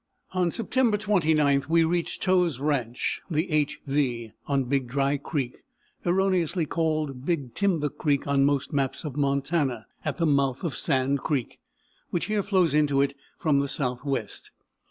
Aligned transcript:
On 0.31 0.49
September 0.49 0.97
29 0.97 1.65
we 1.69 1.83
reached 1.83 2.23
Tow's 2.23 2.59
ranch, 2.59 3.21
the 3.29 3.47
=HV=, 3.49 4.31
on 4.47 4.63
Big 4.63 4.87
Dry 4.87 5.17
Creek 5.17 5.63
(erroneously 6.07 6.65
called 6.65 7.23
Big 7.23 7.53
Timber 7.53 7.89
Creek 7.89 8.25
on 8.25 8.43
most 8.43 8.73
maps 8.73 9.05
of 9.05 9.15
Montana), 9.15 9.85
at 10.03 10.17
the 10.17 10.25
mouth 10.25 10.63
of 10.63 10.75
Sand 10.75 11.19
Creek, 11.19 11.59
which 12.09 12.25
here 12.25 12.41
flows 12.41 12.73
into 12.73 12.99
it 13.03 13.13
from 13.37 13.59
the 13.59 13.67
southwest. 13.67 14.49